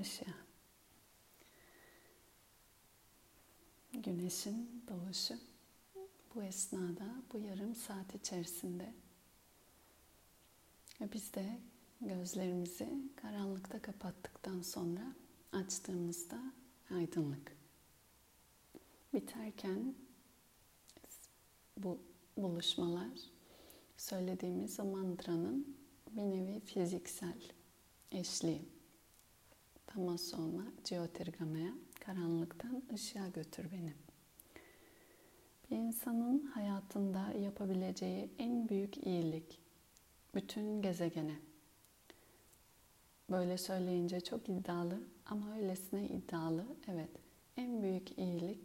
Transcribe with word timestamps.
ışığa. 0.00 0.34
Güneşin 3.92 4.84
doğuşu 4.88 5.34
bu 6.34 6.42
esnada, 6.42 7.22
bu 7.32 7.38
yarım 7.38 7.74
saat 7.74 8.14
içerisinde 8.14 8.94
biz 11.00 11.34
de 11.34 11.58
gözlerimizi 12.00 12.88
karanlıkta 13.16 13.82
kapattıktan 13.82 14.62
sonra 14.62 15.14
açtığımızda 15.52 16.38
aydınlık. 16.90 17.56
Biterken 19.14 19.94
bu 21.76 21.98
buluşmalar 22.36 23.18
söylediğimiz 23.96 24.80
o 24.80 24.84
mantranın 24.84 25.76
bir 26.10 26.22
nevi 26.22 26.60
fiziksel 26.60 27.42
eşliği. 28.12 28.79
Tamasoma, 29.94 30.62
Jyotirgamaya, 30.84 31.72
karanlıktan 32.00 32.82
ışığa 32.94 33.28
götür 33.28 33.66
beni. 33.72 33.92
Bir 35.70 35.76
insanın 35.76 36.46
hayatında 36.46 37.32
yapabileceği 37.32 38.30
en 38.38 38.68
büyük 38.68 39.06
iyilik 39.06 39.58
bütün 40.34 40.82
gezegene. 40.82 41.38
Böyle 43.30 43.58
söyleyince 43.58 44.20
çok 44.20 44.48
iddialı 44.48 45.00
ama 45.26 45.56
öylesine 45.56 46.08
iddialı. 46.08 46.64
Evet, 46.88 47.10
en 47.56 47.82
büyük 47.82 48.18
iyilik 48.18 48.58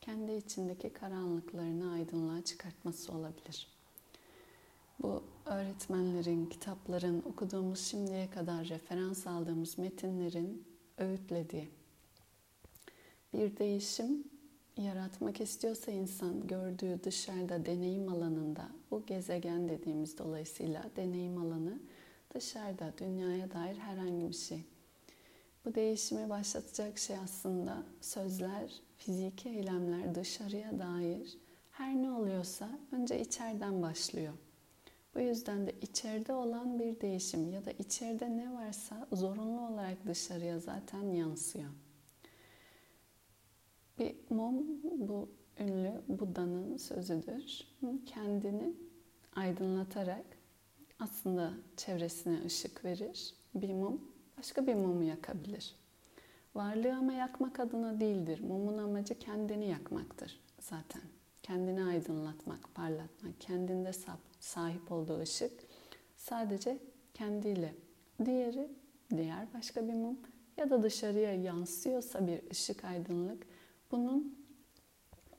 kendi 0.00 0.32
içindeki 0.32 0.92
karanlıklarını 0.92 1.92
aydınlığa 1.92 2.44
çıkartması 2.44 3.12
olabilir. 3.12 3.68
Bu 5.02 5.22
öğretmenlerin, 5.46 6.46
kitapların, 6.46 7.22
okuduğumuz 7.22 7.80
şimdiye 7.80 8.30
kadar 8.30 8.68
referans 8.68 9.26
aldığımız 9.26 9.78
metinlerin 9.78 10.71
öğütlediği 10.98 11.68
bir 13.32 13.56
değişim 13.56 14.24
yaratmak 14.76 15.40
istiyorsa 15.40 15.92
insan 15.92 16.46
gördüğü 16.46 17.04
dışarıda 17.04 17.66
deneyim 17.66 18.08
alanında 18.08 18.68
bu 18.90 19.06
gezegen 19.06 19.68
dediğimiz 19.68 20.18
dolayısıyla 20.18 20.84
deneyim 20.96 21.38
alanı 21.38 21.78
dışarıda 22.34 22.92
dünyaya 22.98 23.52
dair 23.52 23.76
herhangi 23.76 24.28
bir 24.28 24.34
şey. 24.34 24.64
Bu 25.64 25.74
değişimi 25.74 26.28
başlatacak 26.28 26.98
şey 26.98 27.16
aslında 27.16 27.82
sözler, 28.00 28.80
fiziki 28.98 29.48
eylemler 29.48 30.14
dışarıya 30.14 30.78
dair 30.78 31.38
her 31.70 31.94
ne 31.94 32.10
oluyorsa 32.10 32.68
önce 32.92 33.20
içeriden 33.20 33.82
başlıyor. 33.82 34.32
Bu 35.14 35.20
yüzden 35.20 35.66
de 35.66 35.74
içeride 35.80 36.32
olan 36.32 36.78
bir 36.78 37.00
değişim 37.00 37.50
ya 37.50 37.64
da 37.64 37.70
içeride 37.70 38.36
ne 38.36 38.52
varsa 38.52 39.06
zorunlu 39.12 39.60
olarak 39.60 40.06
dışarıya 40.06 40.58
zaten 40.58 41.02
yansıyor. 41.02 41.70
Bir 43.98 44.14
mum 44.30 44.66
bu 44.82 45.28
ünlü 45.60 46.02
Buda'nın 46.08 46.76
sözüdür. 46.76 47.68
Kendini 48.06 48.74
aydınlatarak 49.36 50.24
aslında 50.98 51.52
çevresine 51.76 52.44
ışık 52.46 52.84
verir. 52.84 53.34
Bir 53.54 53.72
mum 53.72 54.00
başka 54.38 54.66
bir 54.66 54.74
mumu 54.74 55.02
yakabilir. 55.02 55.76
Varlığı 56.54 56.96
ama 56.96 57.12
yakmak 57.12 57.60
adına 57.60 58.00
değildir. 58.00 58.40
Mumun 58.40 58.78
amacı 58.78 59.18
kendini 59.18 59.68
yakmaktır 59.68 60.40
zaten. 60.60 61.02
Kendini 61.42 61.84
aydınlatmak, 61.84 62.74
parlatmak, 62.74 63.40
kendinde 63.40 63.92
sahip 64.40 64.92
olduğu 64.92 65.20
ışık 65.20 65.52
sadece 66.16 66.78
kendiyle. 67.14 67.74
Diğeri, 68.24 68.68
diğer 69.10 69.54
başka 69.54 69.88
bir 69.88 69.92
mum 69.92 70.18
ya 70.56 70.70
da 70.70 70.82
dışarıya 70.82 71.34
yansıyorsa 71.34 72.26
bir 72.26 72.50
ışık 72.50 72.84
aydınlık 72.84 73.46
bunun 73.90 74.38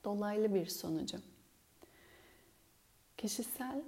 dolaylı 0.04 0.54
bir 0.54 0.66
sonucu. 0.66 1.18
Kişisel 3.16 3.82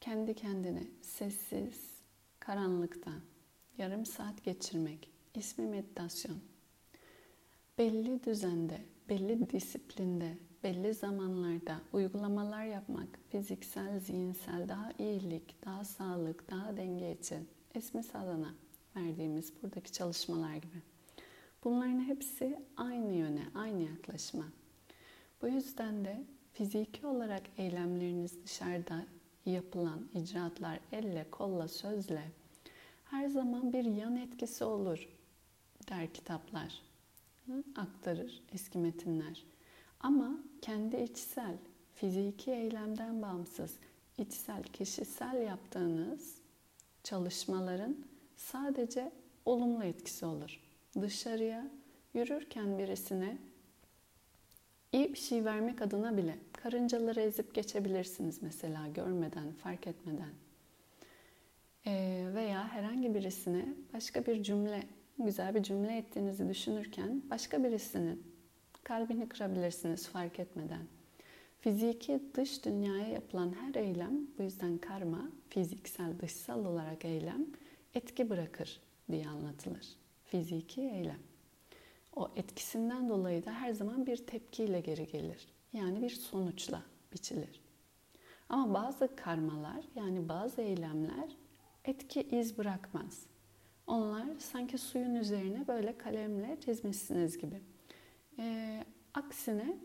kendi 0.00 0.34
kendine 0.34 0.82
sessiz, 1.02 1.90
karanlıkta 2.40 3.12
yarım 3.78 4.06
saat 4.06 4.44
geçirmek 4.44 5.10
ismi 5.34 5.66
meditasyon. 5.66 6.38
Belli 7.78 8.24
düzende, 8.24 8.80
belli 9.08 9.50
disiplinde, 9.50 10.38
belli 10.64 10.94
zamanlarda 10.94 11.80
uygulamalar 11.92 12.64
yapmak 12.64 13.08
fiziksel, 13.30 14.00
zihinsel 14.00 14.68
daha 14.68 14.92
iyilik, 14.98 15.64
daha 15.64 15.84
sağlık, 15.84 16.50
daha 16.50 16.76
denge 16.76 17.12
için 17.12 17.48
ismi 17.74 18.02
sadana 18.02 18.54
verdiğimiz 18.96 19.52
buradaki 19.62 19.92
çalışmalar 19.92 20.54
gibi. 20.54 20.82
Bunların 21.64 22.00
hepsi 22.00 22.58
aynı 22.76 23.12
yöne, 23.12 23.42
aynı 23.54 23.82
yaklaşıma. 23.82 24.44
Bu 25.42 25.48
yüzden 25.48 26.04
de 26.04 26.24
fiziki 26.52 27.06
olarak 27.06 27.42
eylemleriniz 27.58 28.44
dışarıda 28.44 29.06
yapılan 29.46 30.08
icraatlar 30.14 30.80
elle, 30.92 31.26
kolla, 31.30 31.68
sözle 31.68 32.22
her 33.04 33.28
zaman 33.28 33.72
bir 33.72 33.84
yan 33.84 34.16
etkisi 34.16 34.64
olur 34.64 35.08
der 35.88 36.12
kitaplar. 36.14 36.82
Aktarır 37.76 38.42
eski 38.52 38.78
metinler. 38.78 39.44
Ama 40.06 40.38
kendi 40.62 40.96
içsel, 40.96 41.54
fiziki 41.94 42.50
eylemden 42.50 43.22
bağımsız, 43.22 43.74
içsel, 44.18 44.62
kişisel 44.62 45.42
yaptığınız 45.42 46.34
çalışmaların 47.02 47.96
sadece 48.36 49.12
olumlu 49.44 49.84
etkisi 49.84 50.26
olur 50.26 50.60
dışarıya 51.00 51.70
yürürken 52.14 52.78
birisine 52.78 53.38
iyi 54.92 55.12
bir 55.12 55.18
şey 55.18 55.44
vermek 55.44 55.82
adına 55.82 56.16
bile 56.16 56.38
karıncaları 56.52 57.20
ezip 57.20 57.54
geçebilirsiniz 57.54 58.42
mesela 58.42 58.88
görmeden, 58.88 59.52
fark 59.52 59.86
etmeden. 59.86 60.34
Ee, 61.86 62.26
veya 62.34 62.68
herhangi 62.68 63.14
birisine 63.14 63.64
başka 63.94 64.26
bir 64.26 64.42
cümle, 64.42 64.82
güzel 65.18 65.54
bir 65.54 65.62
cümle 65.62 65.96
ettiğinizi 65.96 66.48
düşünürken 66.48 67.22
başka 67.30 67.64
birisinin 67.64 68.35
kalbini 68.86 69.28
kırabilirsiniz 69.28 70.08
fark 70.08 70.40
etmeden. 70.40 70.86
Fiziki 71.60 72.20
dış 72.34 72.64
dünyaya 72.64 73.08
yapılan 73.08 73.54
her 73.60 73.74
eylem, 73.74 74.26
bu 74.38 74.42
yüzden 74.42 74.78
karma, 74.78 75.30
fiziksel 75.48 76.20
dışsal 76.20 76.64
olarak 76.64 77.04
eylem 77.04 77.46
etki 77.94 78.30
bırakır 78.30 78.80
diye 79.10 79.28
anlatılır 79.28 79.96
fiziki 80.24 80.80
eylem. 80.80 81.18
O 82.16 82.30
etkisinden 82.36 83.08
dolayı 83.08 83.44
da 83.44 83.52
her 83.52 83.72
zaman 83.72 84.06
bir 84.06 84.16
tepkiyle 84.16 84.80
geri 84.80 85.06
gelir. 85.06 85.48
Yani 85.72 86.02
bir 86.02 86.10
sonuçla 86.10 86.82
biçilir. 87.12 87.60
Ama 88.48 88.74
bazı 88.74 89.16
karmalar 89.16 89.84
yani 89.94 90.28
bazı 90.28 90.62
eylemler 90.62 91.36
etki 91.84 92.22
iz 92.22 92.58
bırakmaz. 92.58 93.26
Onlar 93.86 94.26
sanki 94.38 94.78
suyun 94.78 95.14
üzerine 95.14 95.68
böyle 95.68 95.98
kalemle 95.98 96.56
çizmişsiniz 96.64 97.38
gibi. 97.38 97.60
Ee, 98.38 98.84
aksine 99.14 99.76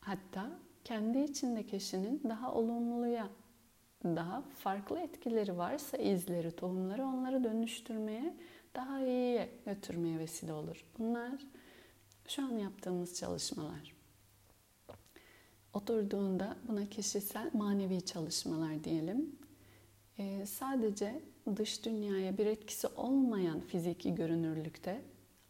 hatta 0.00 0.58
kendi 0.84 1.18
içinde 1.18 1.66
kişinin 1.66 2.22
daha 2.28 2.52
olumluya, 2.54 3.28
daha 4.04 4.42
farklı 4.42 5.00
etkileri 5.00 5.56
varsa 5.56 5.96
izleri, 5.96 6.50
tohumları 6.50 7.04
onları 7.04 7.44
dönüştürmeye 7.44 8.36
daha 8.76 9.00
iyiye 9.00 9.50
götürmeye 9.66 10.18
vesile 10.18 10.52
olur. 10.52 10.84
Bunlar 10.98 11.32
şu 12.28 12.42
an 12.44 12.58
yaptığımız 12.58 13.14
çalışmalar. 13.14 13.96
Oturduğunda 15.72 16.56
buna 16.68 16.86
kişisel 16.88 17.50
manevi 17.52 18.04
çalışmalar 18.04 18.84
diyelim. 18.84 19.38
Ee, 20.18 20.46
sadece 20.46 21.22
dış 21.56 21.84
dünyaya 21.84 22.38
bir 22.38 22.46
etkisi 22.46 22.86
olmayan 22.86 23.60
fiziki 23.60 24.14
görünürlükte 24.14 25.02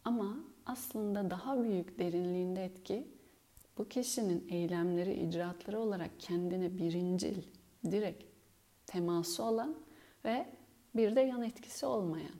ama 0.05 0.37
aslında 0.67 1.29
daha 1.29 1.63
büyük 1.63 1.99
derinliğinde 1.99 2.65
etki 2.65 3.07
bu 3.77 3.87
kişinin 3.89 4.47
eylemleri, 4.49 5.13
icraatları 5.13 5.79
olarak 5.79 6.19
kendine 6.19 6.77
birincil, 6.77 7.43
direkt 7.91 8.23
teması 8.85 9.43
olan 9.43 9.75
ve 10.25 10.45
bir 10.95 11.15
de 11.15 11.21
yan 11.21 11.41
etkisi 11.43 11.85
olmayan. 11.85 12.35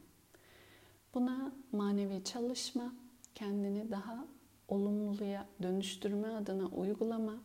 Buna 1.14 1.52
manevi 1.72 2.24
çalışma, 2.24 2.94
kendini 3.36 3.92
daha 3.92 4.28
olumluya 4.68 5.46
dönüştürme 5.62 6.28
adına 6.28 6.66
uygulama, 6.68 7.36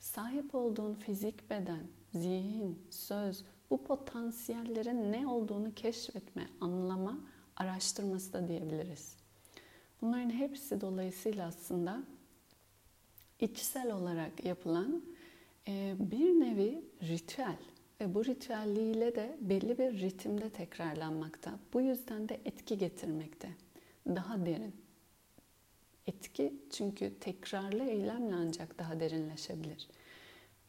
sahip 0.00 0.54
olduğun 0.54 0.94
fizik 0.94 1.50
beden, 1.50 1.86
zihin, 2.14 2.86
söz, 2.90 3.44
bu 3.70 3.84
potansiyellerin 3.84 5.12
ne 5.12 5.26
olduğunu 5.26 5.74
keşfetme, 5.74 6.48
anlama, 6.60 7.20
araştırması 7.56 8.32
da 8.32 8.48
diyebiliriz. 8.48 9.21
Bunların 10.02 10.30
hepsi 10.30 10.80
dolayısıyla 10.80 11.46
aslında 11.46 12.02
içsel 13.40 13.92
olarak 13.92 14.44
yapılan 14.44 15.02
bir 15.98 16.40
nevi 16.40 16.84
ritüel. 17.02 17.58
Ve 18.00 18.14
bu 18.14 18.24
ritüelliğiyle 18.24 19.14
de 19.14 19.36
belli 19.40 19.78
bir 19.78 20.00
ritimde 20.00 20.50
tekrarlanmakta. 20.50 21.58
Bu 21.72 21.80
yüzden 21.80 22.28
de 22.28 22.40
etki 22.44 22.78
getirmekte. 22.78 23.48
daha 24.06 24.46
derin. 24.46 24.74
Etki 26.06 26.54
çünkü 26.70 27.14
tekrarlı 27.20 27.84
eylemle 27.84 28.34
ancak 28.34 28.78
daha 28.78 29.00
derinleşebilir. 29.00 29.88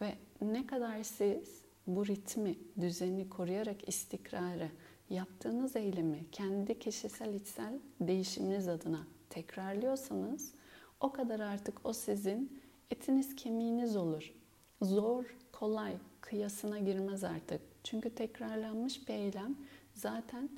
Ve 0.02 0.16
ne 0.42 0.68
kadar 0.68 1.04
siz 1.04 1.62
bu 1.88 2.08
ritmi, 2.08 2.56
düzeni 2.82 3.30
koruyarak 3.30 3.90
istikrarı, 3.90 4.70
yaptığınız 5.10 5.76
eylemi 5.76 6.26
kendi 6.32 6.80
kişisel 6.80 7.34
içsel 7.34 7.80
değişiminiz 8.02 8.68
adına 8.68 9.08
tekrarlıyorsanız 9.34 10.54
o 11.00 11.12
kadar 11.12 11.40
artık 11.40 11.86
o 11.86 11.94
sizin 11.94 12.62
etiniz 12.92 13.36
kemiğiniz 13.36 13.96
olur. 13.96 14.34
Zor, 14.82 15.36
kolay, 15.52 15.98
kıyasına 16.22 16.80
girmez 16.80 17.24
artık. 17.24 17.62
Çünkü 17.84 18.16
tekrarlanmış 18.16 19.08
bir 19.08 19.14
eylem 19.14 19.56
zaten 19.94 20.50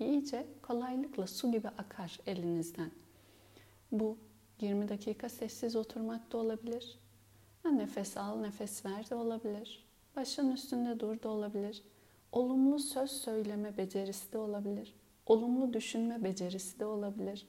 iyice 0.00 0.46
kolaylıkla 0.62 1.26
su 1.26 1.52
gibi 1.52 1.68
akar 1.68 2.20
elinizden. 2.26 2.90
Bu 3.92 4.16
20 4.60 4.88
dakika 4.88 5.28
sessiz 5.28 5.76
oturmak 5.76 6.32
da 6.32 6.38
olabilir. 6.38 6.98
Nefes 7.64 8.16
al, 8.16 8.40
nefes 8.40 8.84
ver 8.86 9.10
de 9.10 9.14
olabilir. 9.14 9.84
Başın 10.16 10.52
üstünde 10.52 11.00
dur 11.00 11.22
da 11.22 11.28
olabilir. 11.28 11.82
Olumlu 12.32 12.78
söz 12.78 13.10
söyleme 13.10 13.76
becerisi 13.76 14.32
de 14.32 14.38
olabilir. 14.38 14.94
Olumlu 15.26 15.72
düşünme 15.72 16.24
becerisi 16.24 16.80
de 16.80 16.86
olabilir. 16.86 17.46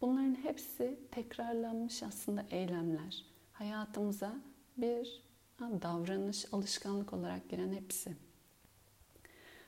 Bunların 0.00 0.34
hepsi 0.34 0.98
tekrarlanmış 1.10 2.02
aslında 2.02 2.44
eylemler. 2.50 3.24
Hayatımıza 3.52 4.34
bir 4.76 5.22
davranış, 5.60 6.46
alışkanlık 6.52 7.12
olarak 7.12 7.48
giren 7.48 7.72
hepsi. 7.72 8.16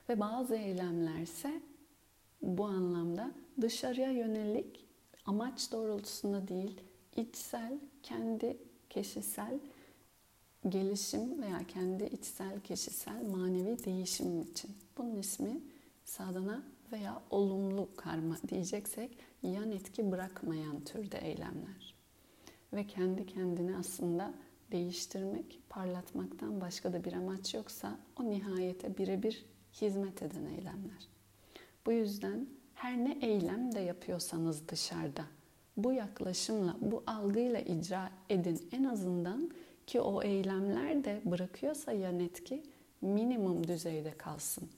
Ve 0.09 0.21
bazı 0.21 0.55
eylemler 0.55 1.19
ise 1.19 1.62
bu 2.43 2.65
anlamda 2.65 3.31
dışarıya 3.61 4.11
yönelik 4.11 4.87
amaç 5.27 5.73
doğrultusunda 5.73 6.49
değil, 6.49 6.81
içsel, 7.17 7.79
kendi 8.03 8.59
kişisel 8.91 9.61
gelişim 10.69 11.43
veya 11.43 11.67
kendi 11.69 12.05
içsel, 12.05 12.61
kişisel, 12.61 13.23
manevi 13.26 13.85
değişim 13.85 14.41
için. 14.41 14.71
Bunun 14.99 15.17
ismi 15.17 15.61
sadana 16.05 16.62
veya 16.93 17.23
olumlu 17.31 17.89
karma 17.97 18.37
diyeceksek 18.49 19.19
yan 19.43 19.73
etki 19.73 20.11
bırakmayan 20.11 20.85
türde 20.85 21.19
eylemler. 21.19 21.95
Ve 22.73 22.87
kendi 22.87 23.27
kendini 23.27 23.77
aslında 23.77 24.35
değiştirmek, 24.73 25.61
parlatmaktan 25.69 26.61
başka 26.61 26.93
da 26.93 27.05
bir 27.05 27.13
amaç 27.13 27.55
yoksa 27.55 27.99
o 28.21 28.31
nihayete 28.31 28.99
birebir 28.99 29.45
hizmet 29.81 30.23
eden 30.23 30.45
eylemler. 30.45 31.09
Bu 31.87 31.93
yüzden 31.93 32.47
her 32.75 32.97
ne 32.97 33.19
eylem 33.23 33.75
de 33.75 33.81
yapıyorsanız 33.81 34.69
dışarıda 34.69 35.25
bu 35.77 35.93
yaklaşımla, 35.93 36.77
bu 36.81 37.03
algıyla 37.07 37.61
icra 37.61 38.11
edin. 38.31 38.69
En 38.73 38.85
azından 38.85 39.51
ki 39.87 40.01
o 40.01 40.23
eylemler 40.23 41.05
de 41.05 41.23
bırakıyorsa 41.25 41.93
yan 41.93 42.21
etki 42.21 42.63
minimum 43.01 43.67
düzeyde 43.67 44.17
kalsın 44.19 44.71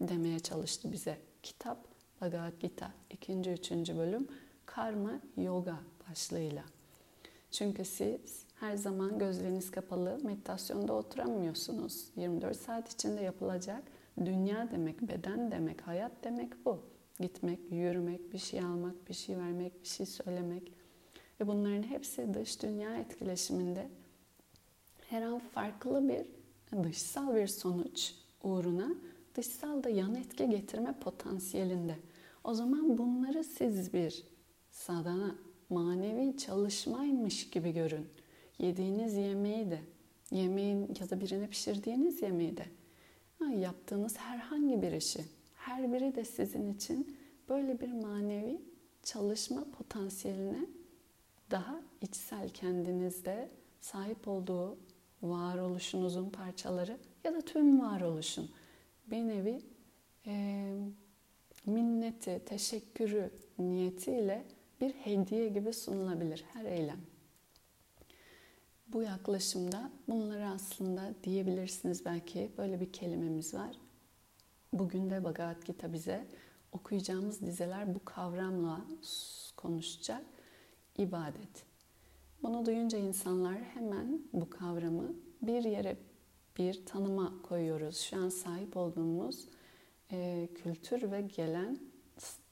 demeye 0.00 0.40
çalıştı 0.40 0.92
bize 0.92 1.18
kitap 1.42 1.78
Bhagavad 2.20 2.60
Gita 2.60 2.92
2. 3.10 3.32
3. 3.50 3.70
bölüm 3.70 4.28
Karma 4.66 5.20
Yoga 5.36 5.76
başlığıyla. 6.10 6.64
Çünkü 7.50 7.84
siz 7.84 8.44
her 8.54 8.76
zaman 8.76 9.18
gözleriniz 9.18 9.70
kapalı 9.70 10.18
meditasyonda 10.22 10.92
oturamıyorsunuz. 10.92 12.06
24 12.16 12.56
saat 12.56 12.92
içinde 12.92 13.20
yapılacak 13.20 13.82
dünya 14.24 14.70
demek, 14.70 15.02
beden 15.02 15.50
demek, 15.50 15.86
hayat 15.86 16.12
demek 16.24 16.64
bu. 16.64 16.82
Gitmek, 17.20 17.58
yürümek, 17.70 18.32
bir 18.32 18.38
şey 18.38 18.60
almak, 18.60 19.08
bir 19.08 19.14
şey 19.14 19.38
vermek, 19.38 19.82
bir 19.82 19.88
şey 19.88 20.06
söylemek. 20.06 20.72
Ve 21.40 21.46
bunların 21.46 21.82
hepsi 21.82 22.34
dış 22.34 22.62
dünya 22.62 22.96
etkileşiminde 22.96 23.88
her 25.08 25.22
an 25.22 25.38
farklı 25.38 26.08
bir 26.08 26.26
dışsal 26.84 27.34
bir 27.34 27.46
sonuç 27.46 28.14
uğruna 28.42 28.94
dışsal 29.34 29.82
da 29.82 29.88
yan 29.88 30.14
etki 30.14 30.50
getirme 30.50 30.92
potansiyelinde. 30.92 31.96
O 32.44 32.54
zaman 32.54 32.98
bunları 32.98 33.44
siz 33.44 33.92
bir 33.92 34.24
sadana, 34.70 35.36
manevi 35.70 36.36
çalışmaymış 36.36 37.50
gibi 37.50 37.72
görün. 37.72 38.06
Yediğiniz 38.58 39.14
yemeği 39.14 39.70
de, 39.70 39.80
yemeğin 40.30 40.96
ya 41.00 41.10
da 41.10 41.20
birine 41.20 41.46
pişirdiğiniz 41.46 42.22
yemeği 42.22 42.56
de, 42.56 42.66
yaptığınız 43.48 44.16
herhangi 44.18 44.82
bir 44.82 44.92
işi, 44.92 45.24
her 45.54 45.92
biri 45.92 46.14
de 46.14 46.24
sizin 46.24 46.74
için 46.74 47.16
böyle 47.48 47.80
bir 47.80 47.92
manevi 47.92 48.60
çalışma 49.02 49.64
potansiyeline 49.64 50.66
daha 51.50 51.80
içsel 52.00 52.48
kendinizde 52.48 53.48
sahip 53.80 54.28
olduğu 54.28 54.78
varoluşunuzun 55.22 56.30
parçaları 56.30 56.98
ya 57.24 57.34
da 57.34 57.40
tüm 57.40 57.80
varoluşun 57.80 58.50
bir 59.10 59.28
nevi 59.28 59.62
e, 60.26 60.74
minneti, 61.66 62.42
teşekkürü 62.46 63.30
niyetiyle 63.58 64.44
bir 64.80 64.90
hediye 64.90 65.48
gibi 65.48 65.72
sunulabilir 65.72 66.44
her 66.52 66.64
eylem. 66.64 67.00
Bu 68.88 69.02
yaklaşımda 69.02 69.90
bunları 70.08 70.48
aslında 70.48 71.14
diyebilirsiniz 71.24 72.04
belki 72.04 72.50
böyle 72.58 72.80
bir 72.80 72.92
kelimemiz 72.92 73.54
var. 73.54 73.76
Bugün 74.72 75.10
de 75.10 75.24
Bhagavad 75.24 75.62
Gita 75.62 75.92
bize 75.92 76.26
okuyacağımız 76.72 77.40
dizeler 77.40 77.94
bu 77.94 78.04
kavramla 78.04 78.84
konuşacak 79.56 80.22
ibadet. 80.98 81.64
Bunu 82.42 82.66
duyunca 82.66 82.98
insanlar 82.98 83.62
hemen 83.62 84.22
bu 84.32 84.50
kavramı 84.50 85.12
bir 85.42 85.64
yere 85.64 85.96
bir 86.60 86.86
tanıma 86.86 87.42
koyuyoruz. 87.42 87.96
Şu 87.96 88.16
an 88.16 88.28
sahip 88.28 88.76
olduğumuz 88.76 89.48
e, 90.12 90.48
kültür 90.54 91.10
ve 91.10 91.20
gelen 91.20 91.78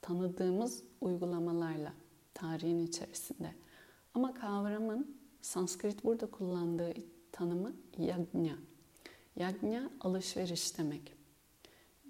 tanıdığımız 0.01 0.83
uygulamalarla 1.01 1.93
tarihin 2.33 2.79
içerisinde. 2.79 3.55
Ama 4.13 4.33
kavramın 4.33 5.17
Sanskrit 5.41 6.03
burada 6.03 6.31
kullandığı 6.31 6.93
tanımı 7.31 7.73
yagnya. 7.97 8.55
Yagnya 9.35 9.89
alışveriş 9.99 10.77
demek. 10.77 11.13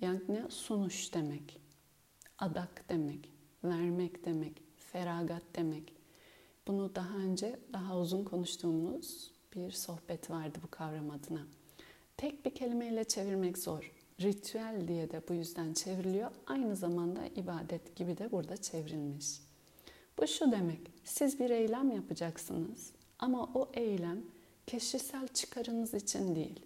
Yagnya 0.01 0.49
sunuş 0.49 1.13
demek. 1.13 1.61
Adak 2.37 2.89
demek. 2.89 3.33
Vermek 3.63 4.25
demek. 4.25 4.63
Feragat 4.77 5.43
demek. 5.55 5.93
Bunu 6.67 6.95
daha 6.95 7.17
önce 7.17 7.59
daha 7.73 7.99
uzun 7.99 8.23
konuştuğumuz 8.23 9.31
bir 9.55 9.71
sohbet 9.71 10.29
vardı 10.29 10.59
bu 10.63 10.67
kavram 10.71 11.09
adına. 11.09 11.58
Tek 12.19 12.45
bir 12.45 12.51
kelimeyle 12.51 13.03
çevirmek 13.03 13.57
zor. 13.57 13.91
Ritüel 14.21 14.87
diye 14.87 15.11
de 15.11 15.21
bu 15.29 15.33
yüzden 15.33 15.73
çevriliyor. 15.73 16.31
Aynı 16.47 16.75
zamanda 16.75 17.19
ibadet 17.35 17.95
gibi 17.95 18.17
de 18.17 18.31
burada 18.31 18.57
çevrilmiş. 18.57 19.41
Bu 20.17 20.27
şu 20.27 20.51
demek. 20.51 20.79
Siz 21.03 21.39
bir 21.39 21.49
eylem 21.49 21.91
yapacaksınız 21.91 22.91
ama 23.19 23.43
o 23.43 23.69
eylem 23.73 24.21
kişisel 24.67 25.27
çıkarınız 25.27 25.93
için 25.93 26.35
değil. 26.35 26.59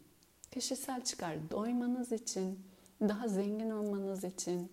Kişisel 0.51 1.03
çıkar 1.03 1.51
doymanız 1.51 2.12
için, 2.12 2.60
daha 3.01 3.27
zengin 3.27 3.69
olmanız 3.69 4.24
için 4.24 4.72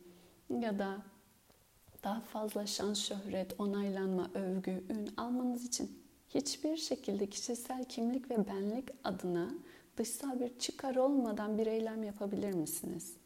ya 0.60 0.78
da 0.78 1.02
daha 2.04 2.20
fazla 2.20 2.66
şans, 2.66 2.99
şöhret, 2.99 3.60
onaylanma, 3.60 4.30
övgü, 4.34 4.84
ün 4.90 5.10
almanız 5.16 5.64
için 5.64 5.99
hiçbir 6.28 6.76
şekilde 6.76 7.26
kişisel 7.26 7.84
kimlik 7.84 8.30
ve 8.30 8.46
benlik 8.49 8.88
adına 9.04 9.50
dışsal 9.97 10.40
bir 10.40 10.59
çıkar 10.59 10.97
olmadan 10.97 11.59
bir 11.59 11.66
eylem 11.66 12.02
yapabilir 12.02 12.52
misiniz? 12.52 13.16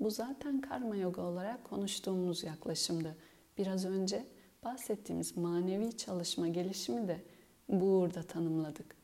Bu 0.00 0.10
zaten 0.10 0.60
karma 0.60 0.96
yoga 0.96 1.22
olarak 1.22 1.64
konuştuğumuz 1.64 2.44
yaklaşımdı. 2.44 3.16
Biraz 3.58 3.84
önce 3.84 4.24
bahsettiğimiz 4.64 5.36
manevi 5.36 5.96
çalışma 5.96 6.48
gelişimi 6.48 7.08
de 7.08 7.20
bu 7.68 7.84
uğurda 7.84 8.22
tanımladık. 8.22 8.96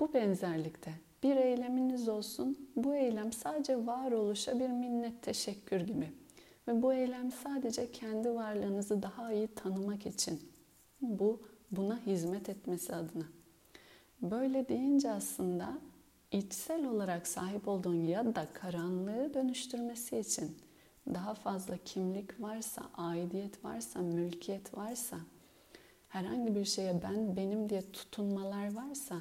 Bu 0.00 0.14
benzerlikte 0.14 0.92
bir 1.22 1.36
eyleminiz 1.36 2.08
olsun, 2.08 2.68
bu 2.76 2.94
eylem 2.94 3.32
sadece 3.32 3.86
varoluşa 3.86 4.60
bir 4.60 4.68
minnet 4.68 5.22
teşekkür 5.22 5.80
gibi. 5.80 6.12
Ve 6.68 6.82
bu 6.82 6.92
eylem 6.92 7.30
sadece 7.30 7.92
kendi 7.92 8.34
varlığınızı 8.34 9.02
daha 9.02 9.32
iyi 9.32 9.48
tanımak 9.48 10.06
için. 10.06 10.40
Bu 11.00 11.42
buna 11.70 12.00
hizmet 12.06 12.48
etmesi 12.48 12.94
adına. 12.94 13.24
Böyle 14.22 14.68
deyince 14.68 15.10
aslında 15.10 15.78
içsel 16.32 16.86
olarak 16.86 17.26
sahip 17.26 17.68
olduğun 17.68 18.04
ya 18.06 18.34
da 18.34 18.48
karanlığı 18.52 19.34
dönüştürmesi 19.34 20.18
için 20.18 20.58
daha 21.14 21.34
fazla 21.34 21.76
kimlik 21.84 22.40
varsa, 22.40 22.82
aidiyet 22.94 23.64
varsa, 23.64 24.00
mülkiyet 24.00 24.76
varsa, 24.76 25.18
herhangi 26.08 26.54
bir 26.54 26.64
şeye 26.64 27.02
ben 27.02 27.36
benim 27.36 27.68
diye 27.68 27.92
tutunmalar 27.92 28.74
varsa 28.74 29.16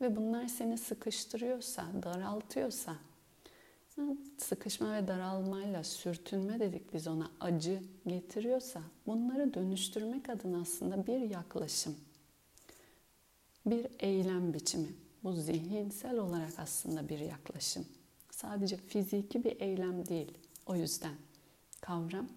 ve 0.00 0.16
bunlar 0.16 0.46
seni 0.46 0.78
sıkıştırıyorsa, 0.78 1.84
daraltıyorsa 2.02 2.96
sıkışma 4.38 4.94
ve 4.94 5.08
daralmayla 5.08 5.84
sürtünme 5.84 6.60
dedik 6.60 6.94
biz 6.94 7.06
ona 7.06 7.30
acı 7.40 7.82
getiriyorsa 8.06 8.80
bunları 9.06 9.54
dönüştürmek 9.54 10.28
adına 10.28 10.60
aslında 10.60 11.06
bir 11.06 11.20
yaklaşım, 11.20 11.96
bir 13.66 13.86
eylem 14.00 14.54
biçimi. 14.54 15.03
Bu 15.24 15.32
zihinsel 15.32 16.18
olarak 16.18 16.52
aslında 16.58 17.08
bir 17.08 17.18
yaklaşım. 17.18 17.86
Sadece 18.30 18.76
fiziki 18.76 19.44
bir 19.44 19.60
eylem 19.60 20.06
değil. 20.06 20.38
O 20.66 20.76
yüzden 20.76 21.14
kavram 21.80 22.28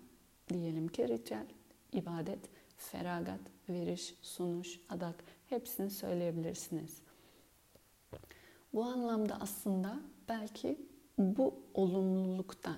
diyelim 0.50 0.88
ki 0.88 1.08
ritüel, 1.08 1.46
ibadet, 1.94 2.40
feragat, 2.78 3.40
veriş, 3.70 4.16
sunuş, 4.22 4.80
adak 4.90 5.16
hepsini 5.50 5.90
söyleyebilirsiniz. 5.90 6.98
Bu 8.74 8.84
anlamda 8.84 9.38
aslında 9.42 10.00
belki 10.30 10.78
bu 11.18 11.56
olumluluktan 11.74 12.78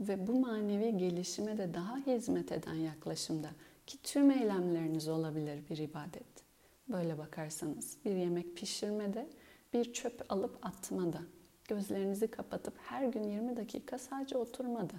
ve 0.00 0.26
bu 0.26 0.40
manevi 0.40 0.96
gelişime 0.96 1.58
de 1.58 1.74
daha 1.74 1.96
hizmet 1.96 2.52
eden 2.52 2.74
yaklaşımda 2.74 3.50
ki 3.86 3.98
tüm 4.02 4.30
eylemleriniz 4.30 5.08
olabilir 5.08 5.68
bir 5.70 5.76
ibadet. 5.76 6.48
Böyle 6.88 7.18
bakarsanız 7.18 7.96
bir 8.04 8.16
yemek 8.16 8.56
pişirmede, 8.56 9.28
bir 9.72 9.92
çöp 9.92 10.32
alıp 10.32 10.66
atmada, 10.66 11.20
gözlerinizi 11.68 12.28
kapatıp 12.28 12.74
her 12.78 13.04
gün 13.04 13.22
20 13.22 13.56
dakika 13.56 13.98
sadece 13.98 14.36
oturmada, 14.36 14.94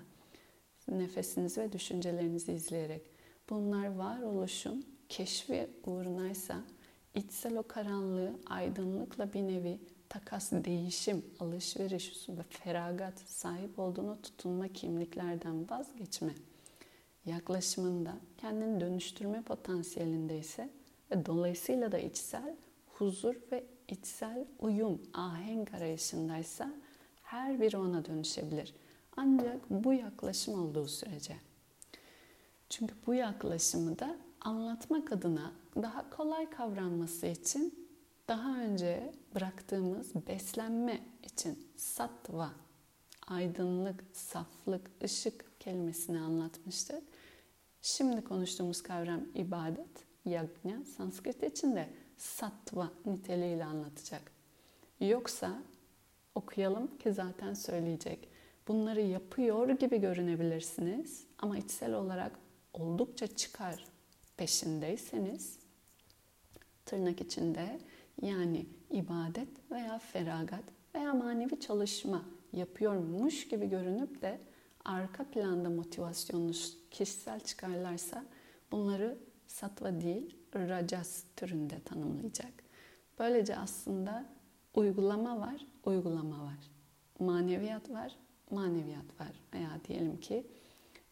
nefesinizi 0.88 1.62
ve 1.62 1.74
düşüncelerinizi 1.74 2.54
izleyerek. 2.54 3.02
Bunlar 3.50 3.96
varoluşun 3.96 4.86
keşfi 5.10 5.70
uğrunaysa 5.86 6.64
içsel 7.16 7.58
o 7.58 7.64
karanlığı 7.64 8.34
aydınlıkla 8.46 9.34
bir 9.34 9.42
nevi 9.42 9.80
takas, 10.10 10.52
değişim, 10.52 11.26
alışveriş 11.40 12.30
ve 12.30 12.44
feragat 12.50 13.20
sahip 13.20 13.80
olduğunu 13.80 14.22
tutunma 14.22 14.68
kimliklerden 14.68 15.70
vazgeçme. 15.70 16.34
Yaklaşımında 17.26 18.18
kendini 18.38 18.80
dönüştürme 18.80 19.42
potansiyelindeyse 19.42 20.70
ve 21.12 21.26
dolayısıyla 21.26 21.92
da 21.92 21.98
içsel 22.00 22.56
huzur 23.00 23.36
ve 23.52 23.64
içsel 23.88 24.46
uyum, 24.60 25.02
ahenk 25.14 25.74
arayışındaysa 25.74 26.72
her 27.24 27.62
biri 27.62 27.78
ona 27.78 28.06
dönüşebilir. 28.06 28.76
Ancak 29.18 29.70
bu 29.70 29.94
yaklaşım 29.94 30.64
olduğu 30.64 30.88
sürece. 30.88 31.36
Çünkü 32.70 32.96
bu 33.08 33.14
yaklaşımı 33.14 34.00
da 34.00 34.18
anlatmak 34.42 35.12
adına 35.12 35.52
daha 35.76 36.10
kolay 36.10 36.50
kavranması 36.50 37.28
için 37.28 37.90
daha 38.28 38.58
önce 38.58 39.14
bıraktığımız 39.36 40.16
beslenme 40.28 41.00
için 41.24 41.68
sattva, 41.76 42.52
aydınlık, 43.28 44.04
saflık, 44.14 44.92
ışık 45.04 45.60
kelimesini 45.60 46.20
anlatmıştık. 46.20 47.04
Şimdi 47.82 48.24
konuştuğumuz 48.24 48.82
kavram 48.82 49.22
ibadet, 49.36 50.06
yagna, 50.26 50.86
Sanskrit 50.98 51.44
için 51.44 51.76
de 51.76 51.90
sattva 52.20 52.92
niteliğiyle 53.06 53.66
anlatacak. 53.66 54.32
Yoksa 55.00 55.64
okuyalım 56.36 56.98
ki 56.98 57.14
zaten 57.14 57.54
söyleyecek. 57.54 58.30
Bunları 58.68 59.02
yapıyor 59.02 59.70
gibi 59.70 59.98
görünebilirsiniz 60.02 61.24
ama 61.38 61.58
içsel 61.58 61.94
olarak 61.94 62.32
oldukça 62.74 63.28
çıkar 63.28 63.86
peşindeyseniz 64.38 65.60
tırnak 66.86 67.22
içinde 67.22 67.80
yani 68.22 68.66
ibadet 68.92 69.72
veya 69.72 70.00
feragat 70.00 70.64
veya 70.96 71.14
manevi 71.14 71.60
çalışma 71.60 72.26
yapıyormuş 72.54 73.48
gibi 73.48 73.70
görünüp 73.70 74.22
de 74.22 74.40
arka 74.86 75.24
planda 75.24 75.70
motivasyonunuz 75.70 76.78
kişisel 76.92 77.40
çıkarlarsa 77.40 78.26
bunları 78.72 79.18
satva 79.48 80.02
değil 80.02 80.39
rajas 80.56 81.24
türünde 81.36 81.80
tanımlayacak. 81.80 82.54
Böylece 83.20 83.58
aslında 83.58 84.26
uygulama 84.74 85.40
var, 85.40 85.66
uygulama 85.86 86.44
var. 86.44 86.72
Maneviyat 87.20 87.90
var, 87.90 88.16
maneviyat 88.52 89.20
var. 89.20 89.32
Veya 89.54 89.70
diyelim 89.88 90.20
ki 90.20 90.48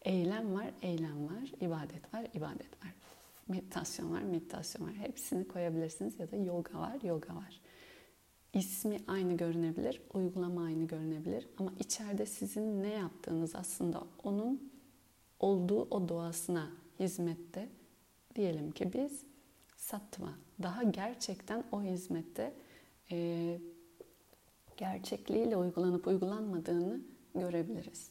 eylem 0.02 0.54
var, 0.54 0.70
eylem 0.82 1.24
var, 1.26 1.52
ibadet 1.60 2.14
var, 2.14 2.26
ibadet 2.34 2.84
var 2.84 2.94
meditasyon 3.48 4.12
var, 4.12 4.22
meditasyon 4.22 4.86
var. 4.86 4.94
Hepsini 4.94 5.48
koyabilirsiniz 5.48 6.20
ya 6.20 6.30
da 6.30 6.36
yoga 6.36 6.78
var, 6.78 7.02
yoga 7.02 7.34
var. 7.36 7.60
İsmi 8.54 9.00
aynı 9.06 9.36
görünebilir, 9.36 10.00
uygulama 10.14 10.64
aynı 10.64 10.84
görünebilir 10.84 11.48
ama 11.58 11.72
içeride 11.78 12.26
sizin 12.26 12.82
ne 12.82 12.88
yaptığınız 12.88 13.54
aslında 13.54 14.06
onun 14.22 14.72
olduğu 15.40 15.82
o 15.82 16.08
doğasına 16.08 16.70
hizmette 17.00 17.68
diyelim 18.34 18.70
ki 18.70 18.92
biz 18.92 19.22
sattva 19.88 20.28
daha 20.62 20.82
gerçekten 20.82 21.64
o 21.72 21.82
hizmette 21.82 22.52
e, 23.10 23.58
gerçekliğiyle 24.76 25.56
uygulanıp 25.56 26.06
uygulanmadığını 26.06 27.00
görebiliriz. 27.34 28.10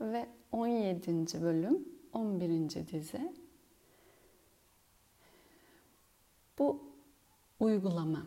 Ve 0.00 0.26
17. 0.52 1.42
bölüm 1.42 1.88
11. 2.12 2.86
dize 2.86 3.32
Bu 6.58 6.82
uygulama 7.60 8.26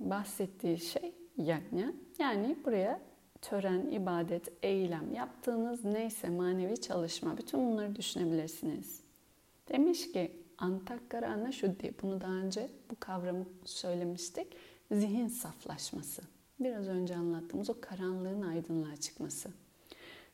bahsettiği 0.00 0.78
şey 0.78 1.14
yagna. 1.36 1.92
Yani 2.18 2.56
buraya 2.64 3.00
tören, 3.42 3.90
ibadet, 3.90 4.52
eylem, 4.62 5.14
yaptığınız 5.14 5.84
neyse 5.84 6.28
manevi 6.28 6.80
çalışma 6.80 7.38
bütün 7.38 7.60
bunları 7.66 7.96
düşünebilirsiniz. 7.96 9.00
Demiş 9.68 10.12
ki 10.12 10.45
Antakkara 10.58 11.52
Şuddi, 11.52 11.94
bunu 12.02 12.20
daha 12.20 12.32
önce 12.32 12.70
bu 12.90 12.94
kavramı 13.00 13.46
söylemiştik. 13.64 14.46
Zihin 14.90 15.28
saflaşması. 15.28 16.22
Biraz 16.60 16.88
önce 16.88 17.16
anlattığımız 17.16 17.70
o 17.70 17.80
karanlığın 17.80 18.42
aydınlığa 18.42 18.96
çıkması. 18.96 19.50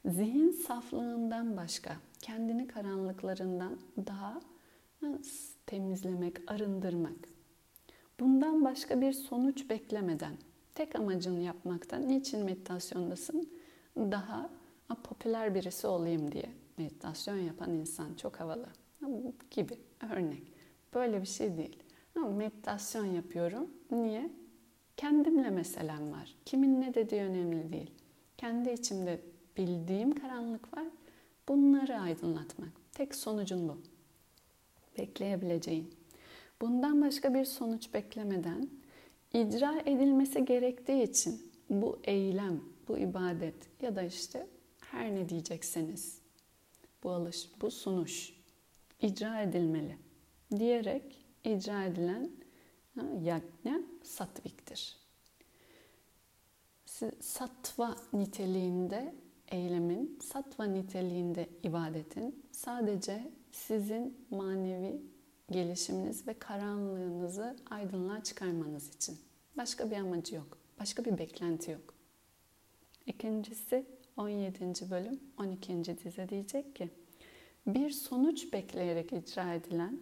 Zihin 0.05 0.50
saflığından 0.50 1.57
başka 1.57 1.97
kendini 2.21 2.67
karanlıklarından 2.67 3.79
daha 4.07 4.41
temizlemek, 5.67 6.50
arındırmak. 6.50 7.29
Bundan 8.21 8.64
başka 8.64 9.00
bir 9.00 9.12
sonuç 9.12 9.71
beklemeden, 9.71 10.35
tek 10.75 10.97
amacını 10.97 11.41
yapmaktan, 11.41 12.09
niçin 12.09 12.45
meditasyondasın? 12.45 13.50
Daha 13.97 14.50
popüler 15.05 15.55
birisi 15.55 15.87
olayım 15.87 16.33
diye 16.33 16.50
meditasyon 16.79 17.37
yapan 17.37 17.71
insan 17.71 18.14
çok 18.14 18.41
havalı 18.41 18.67
gibi 19.50 19.79
örnek. 20.11 20.43
Böyle 20.95 21.21
bir 21.21 21.27
şey 21.27 21.57
değil. 21.57 21.83
Meditasyon 22.17 23.05
yapıyorum. 23.05 23.71
Niye? 23.91 24.31
Kendimle 24.97 25.51
meselem 25.51 26.13
var. 26.13 26.35
Kimin 26.45 26.81
ne 26.81 26.95
dediği 26.95 27.23
önemli 27.23 27.73
değil. 27.73 27.91
Kendi 28.39 28.71
içimde 28.71 29.21
bildiğim 29.57 30.15
karanlık 30.15 30.77
var. 30.77 30.87
Bunları 31.49 32.01
aydınlatmak. 32.01 32.69
Tek 32.93 33.15
sonucun 33.15 33.69
bu. 33.69 33.79
Bekleyebileceğin. 34.99 35.95
Bundan 36.61 37.03
başka 37.03 37.35
bir 37.35 37.45
sonuç 37.45 37.95
beklemeden 37.95 38.69
icra 39.33 39.83
edilmesi 39.87 40.45
gerektiği 40.45 41.03
için 41.03 41.53
bu 41.71 41.99
eylem, 42.05 42.61
bu 42.89 42.99
ibadet 42.99 43.83
ya 43.83 43.97
da 43.97 44.03
işte 44.03 44.47
her 44.81 45.15
ne 45.15 45.29
diyecekseniz 45.29 46.19
bu 47.05 47.11
alış, 47.11 47.51
bu 47.61 47.71
sunuş 47.71 48.42
icra 49.03 49.43
edilmeli 49.43 49.97
diyerek 50.59 51.27
icra 51.45 51.85
edilen 51.85 52.31
yagna 53.23 53.81
satviktir. 54.03 54.97
Satva 57.21 57.97
niteliğinde 58.13 59.15
eylemin, 59.49 60.19
satva 60.23 60.65
niteliğinde 60.65 61.49
ibadetin 61.63 62.47
sadece 62.53 63.31
sizin 63.51 64.27
manevi 64.31 65.03
gelişiminiz 65.51 66.27
ve 66.27 66.39
karanlığınızı 66.39 67.57
aydınlığa 67.71 68.23
çıkarmanız 68.23 68.95
için. 68.95 69.19
Başka 69.57 69.91
bir 69.91 69.97
amacı 69.97 70.35
yok. 70.35 70.59
Başka 70.81 71.05
bir 71.05 71.19
beklenti 71.19 71.71
yok. 71.71 71.95
İkincisi 73.07 73.87
17. 74.17 74.91
bölüm 74.91 75.21
12. 75.39 75.85
dize 76.05 76.29
diyecek 76.29 76.77
ki 76.77 76.91
bir 77.66 77.90
sonuç 77.90 78.52
bekleyerek 78.52 79.12
icra 79.12 79.54
edilen 79.54 79.99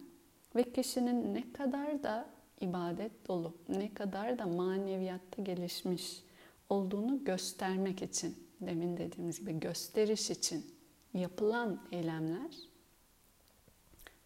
ve 0.55 0.73
kişinin 0.73 1.33
ne 1.33 1.53
kadar 1.53 2.03
da 2.03 2.29
ibadet 2.61 3.27
dolu, 3.27 3.53
ne 3.69 3.93
kadar 3.93 4.39
da 4.39 4.45
maneviyatta 4.45 5.41
gelişmiş 5.41 6.23
olduğunu 6.69 7.23
göstermek 7.23 8.01
için, 8.01 8.35
demin 8.61 8.97
dediğimiz 8.97 9.39
gibi 9.39 9.59
gösteriş 9.59 10.31
için 10.31 10.65
yapılan 11.13 11.79
eylemler 11.91 12.71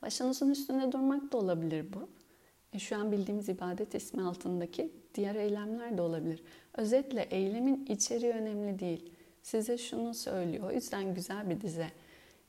Başınızın 0.06 0.52
üstünde 0.52 0.92
durmak 0.92 1.32
da 1.32 1.38
olabilir 1.38 1.86
bu. 1.94 2.10
E 2.74 2.80
şu 2.80 2.96
an 2.96 3.12
bildiğimiz 3.12 3.50
ibadet 3.50 3.96
ismi 3.96 4.22
altındaki 4.22 4.92
diğer 5.16 5.36
eylemler 5.36 5.98
de 5.98 6.02
olabilir. 6.02 6.44
Özetle 6.78 7.22
eylemin 7.22 7.86
içeriği 7.86 8.32
önemli 8.32 8.80
değil. 8.80 9.12
size 9.44 9.78
şunu 9.78 10.14
söylüyor. 10.14 10.70
O 10.70 10.72
yüzden 10.72 11.14
güzel 11.14 11.50
bir 11.50 11.62
dize. 11.62 11.88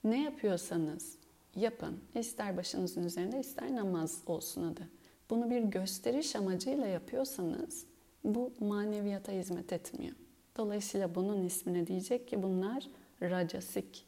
Ne 0.07 0.23
yapıyorsanız 0.23 1.19
yapın. 1.57 2.01
İster 2.15 2.57
başınızın 2.57 3.03
üzerinde 3.03 3.41
ister 3.41 3.75
namaz 3.75 4.23
olsun 4.27 4.73
adı. 4.73 4.89
Bunu 5.31 5.51
bir 5.51 5.63
gösteriş 5.63 6.37
amacıyla 6.37 6.87
yapıyorsanız 6.87 7.87
bu 8.25 8.53
maneviyata 8.61 9.33
hizmet 9.33 9.73
etmiyor. 9.73 10.17
Dolayısıyla 10.57 11.15
bunun 11.15 11.45
ismine 11.45 11.87
diyecek 11.87 12.29
ki 12.29 12.43
bunlar 12.43 12.87
racasik 13.23 14.07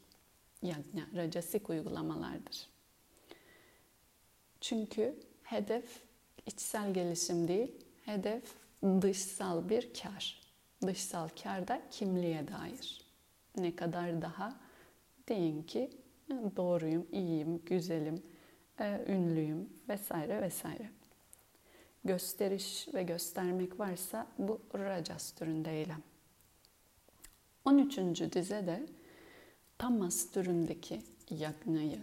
yani 0.61 0.83
racasik 1.15 1.69
uygulamalardır. 1.69 2.69
Çünkü 4.61 5.15
hedef 5.43 6.01
içsel 6.45 6.93
gelişim 6.93 7.47
değil, 7.47 7.71
hedef 8.05 8.43
dışsal 8.83 9.69
bir 9.69 9.93
kar. 9.93 10.41
Dışsal 10.87 11.29
kar 11.43 11.67
da 11.67 11.81
kimliğe 11.91 12.47
dair. 12.47 13.01
Ne 13.57 13.75
kadar 13.75 14.21
daha 14.21 14.68
deyin 15.29 15.63
ki 15.63 15.89
doğruyum, 16.29 17.07
iyiyim, 17.11 17.61
güzelim, 17.65 18.23
e, 18.79 19.05
ünlüyüm 19.07 19.69
vesaire 19.89 20.41
vesaire. 20.41 20.89
Gösteriş 22.03 22.87
ve 22.93 23.03
göstermek 23.03 23.79
varsa 23.79 24.27
bu 24.37 24.61
rajas 24.75 25.31
türünde 25.31 25.71
eylem. 25.71 26.03
13. 27.65 27.97
dizede 28.33 28.85
tamas 29.77 30.31
türündeki 30.31 30.99
yagnayı, 31.29 31.99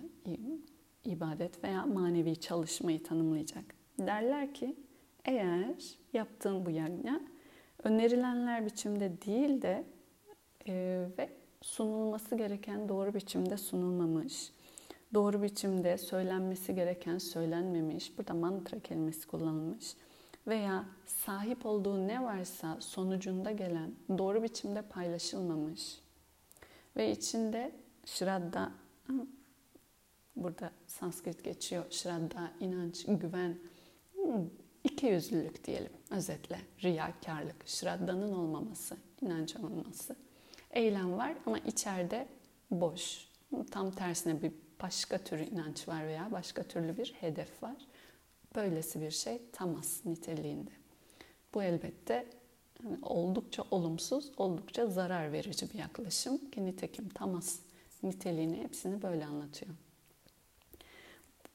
ibadet 1.04 1.64
veya 1.64 1.86
manevi 1.86 2.36
çalışmayı 2.36 3.02
tanımlayacak. 3.02 3.64
Derler 3.98 4.54
ki 4.54 4.76
eğer 5.24 5.98
yaptığın 6.12 6.66
bu 6.66 6.70
yagna 6.70 7.20
önerilenler 7.82 8.66
biçimde 8.66 9.12
değil 9.26 9.62
de 9.62 9.84
e, 10.68 11.06
ve 11.18 11.30
sunulması 11.66 12.36
gereken 12.36 12.88
doğru 12.88 13.14
biçimde 13.14 13.56
sunulmamış, 13.56 14.52
doğru 15.14 15.42
biçimde 15.42 15.98
söylenmesi 15.98 16.74
gereken 16.74 17.18
söylenmemiş, 17.18 18.18
burada 18.18 18.34
mantra 18.34 18.80
kelimesi 18.80 19.26
kullanılmış 19.26 19.94
veya 20.46 20.84
sahip 21.06 21.66
olduğu 21.66 22.08
ne 22.08 22.22
varsa 22.22 22.76
sonucunda 22.80 23.50
gelen 23.50 23.90
doğru 24.18 24.42
biçimde 24.42 24.82
paylaşılmamış 24.82 26.00
ve 26.96 27.10
içinde 27.10 27.72
şradda 28.04 28.72
burada 30.36 30.70
Sanskrit 30.86 31.44
geçiyor 31.44 31.84
şradda 31.90 32.50
inanç, 32.60 33.04
güven, 33.08 33.58
iki 34.84 35.06
yüzlülük 35.06 35.64
diyelim 35.64 35.92
özetle 36.10 36.58
riyakarlık, 36.82 37.68
şraddanın 37.68 38.32
olmaması, 38.32 38.96
inanç 39.20 39.56
olmaması. 39.56 40.16
Eylem 40.70 41.16
var 41.16 41.34
ama 41.46 41.58
içeride 41.58 42.28
boş. 42.70 43.28
Tam 43.70 43.90
tersine 43.90 44.42
bir 44.42 44.52
başka 44.82 45.18
tür 45.18 45.38
inanç 45.38 45.88
var 45.88 46.06
veya 46.06 46.32
başka 46.32 46.62
türlü 46.62 46.98
bir 46.98 47.14
hedef 47.20 47.62
var. 47.62 47.76
Böylesi 48.54 49.00
bir 49.00 49.10
şey 49.10 49.42
tamas 49.52 50.04
niteliğinde. 50.04 50.70
Bu 51.54 51.62
elbette 51.62 52.26
oldukça 53.02 53.64
olumsuz, 53.70 54.32
oldukça 54.36 54.86
zarar 54.86 55.32
verici 55.32 55.72
bir 55.72 55.78
yaklaşım 55.78 56.50
ki 56.50 56.66
nitekim 56.66 57.08
tamas 57.08 57.58
niteliğini 58.02 58.62
hepsini 58.62 59.02
böyle 59.02 59.26
anlatıyor. 59.26 59.72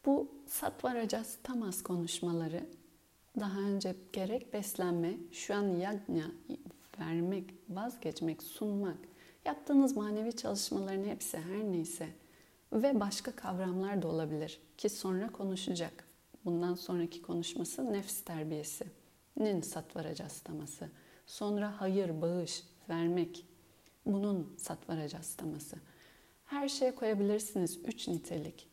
Bu 0.06 0.32
sattva 0.48 0.96
rajas 0.96 1.38
tamas 1.44 1.84
konuşmaları 1.84 2.66
daha 3.40 3.60
önce 3.60 3.96
gerek 4.14 4.54
beslenme, 4.54 5.14
şu 5.32 5.56
an 5.56 5.68
yagna 5.68 6.32
vermek, 7.02 7.54
vazgeçmek, 7.70 8.44
sunmak, 8.44 8.98
yaptığınız 9.46 9.98
manevi 9.98 10.36
çalışmaların 10.36 11.04
hepsi 11.04 11.38
her 11.38 11.64
neyse 11.64 12.10
ve 12.74 13.00
başka 13.00 13.32
kavramlar 13.32 14.02
da 14.02 14.08
olabilir 14.08 14.62
ki 14.78 14.90
sonra 14.90 15.32
konuşacak. 15.32 16.04
Bundan 16.46 16.76
sonraki 16.76 17.22
konuşması 17.22 17.94
nefs 17.94 18.22
terbiyesi. 18.22 18.86
Nin 19.38 19.62
sattvaracastlaması. 19.62 20.90
Sonra 21.26 21.82
hayır, 21.82 22.22
bağış, 22.22 22.64
vermek. 22.90 23.46
Bunun 24.06 24.54
sattvaracastlaması. 24.58 25.76
Her 26.46 26.70
şeye 26.70 26.96
koyabilirsiniz 26.96 27.80
üç 27.86 28.08
nitelik. 28.08 28.70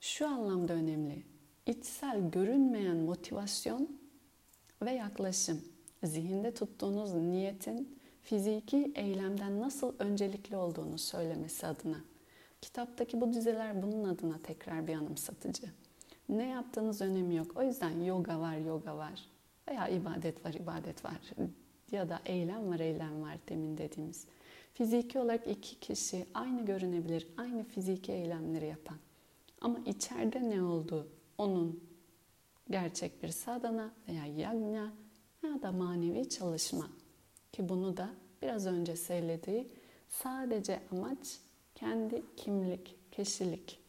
Şu 0.00 0.28
anlamda 0.28 0.72
önemli. 0.72 1.22
İçsel 1.66 2.30
görünmeyen 2.30 2.96
motivasyon 2.96 4.00
ve 4.82 4.90
yaklaşım. 4.90 5.64
Zihinde 6.02 6.54
tuttuğunuz 6.54 7.14
niyetin 7.14 7.98
fiziki 8.22 8.92
eylemden 8.94 9.60
nasıl 9.60 9.94
öncelikli 9.98 10.56
olduğunu 10.56 10.98
söylemesi 10.98 11.66
adına. 11.66 12.00
Kitaptaki 12.62 13.20
bu 13.20 13.32
dizeler 13.32 13.82
bunun 13.82 14.04
adına 14.04 14.38
tekrar 14.42 14.86
bir 14.86 14.94
anımsatıcı. 14.94 15.66
Ne 16.28 16.48
yaptığınız 16.48 17.00
önemi 17.00 17.36
yok. 17.36 17.56
O 17.56 17.62
yüzden 17.62 18.00
yoga 18.00 18.40
var, 18.40 18.56
yoga 18.56 18.96
var. 18.96 19.24
Veya 19.68 19.88
ibadet 19.88 20.44
var, 20.44 20.54
ibadet 20.54 21.04
var. 21.04 21.20
Ya 21.92 22.08
da 22.08 22.20
eylem 22.26 22.70
var, 22.70 22.80
eylem 22.80 23.22
var 23.22 23.38
demin 23.48 23.78
dediğimiz. 23.78 24.26
Fiziki 24.74 25.18
olarak 25.18 25.46
iki 25.46 25.80
kişi 25.80 26.26
aynı 26.34 26.64
görünebilir, 26.64 27.28
aynı 27.36 27.64
fiziki 27.64 28.12
eylemleri 28.12 28.66
yapan. 28.66 28.96
Ama 29.60 29.78
içeride 29.86 30.50
ne 30.50 30.62
oldu? 30.62 31.08
Onun 31.38 31.80
gerçek 32.70 33.22
bir 33.22 33.28
sadana 33.28 33.90
veya 34.08 34.26
yagna 34.26 34.92
ya 35.42 35.62
da 35.62 35.72
manevi 35.72 36.28
çalışma. 36.28 36.90
Ki 37.52 37.68
bunu 37.68 37.96
da 37.96 38.10
biraz 38.42 38.66
önce 38.66 38.96
söylediği 38.96 39.68
sadece 40.08 40.80
amaç 40.92 41.40
kendi 41.74 42.22
kimlik, 42.36 43.12
kişilik, 43.12 43.80